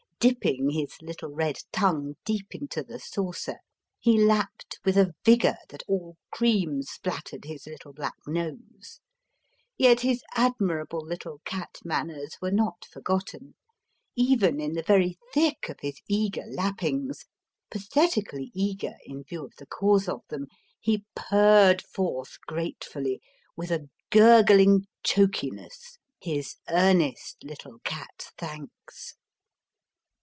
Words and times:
Dipping 0.21 0.69
his 0.69 1.01
little 1.01 1.31
red 1.31 1.57
tongue 1.71 2.13
deep 2.25 2.53
into 2.53 2.83
the 2.83 2.99
saucer, 2.99 3.57
he 3.99 4.23
lapped 4.23 4.79
with 4.85 4.95
a 4.95 5.15
vigour 5.25 5.57
that 5.69 5.81
all 5.87 6.15
cream 6.31 6.83
splattered 6.83 7.45
his 7.45 7.65
little 7.65 7.91
black 7.91 8.13
nose. 8.27 8.99
Yet 9.79 10.01
his 10.01 10.21
admirable 10.35 11.03
little 11.03 11.41
cat 11.43 11.79
manners 11.83 12.37
were 12.39 12.51
not 12.51 12.85
forgotten: 12.85 13.55
even 14.15 14.59
in 14.61 14.73
the 14.73 14.83
very 14.83 15.17
thick 15.33 15.67
of 15.69 15.79
his 15.79 15.99
eager 16.07 16.43
lappings 16.47 17.25
pathetically 17.71 18.51
eager, 18.53 18.97
in 19.03 19.23
view 19.23 19.43
of 19.43 19.53
the 19.57 19.65
cause 19.65 20.07
of 20.07 20.21
them 20.29 20.45
he 20.79 21.03
purred 21.15 21.81
forth 21.81 22.37
gratefully, 22.45 23.21
with 23.57 23.71
a 23.71 23.89
gurgling 24.11 24.85
chokiness, 25.03 25.97
his 26.21 26.57
earnest 26.69 27.37
little 27.43 27.79
cat 27.79 28.31
thanks. 28.37 29.15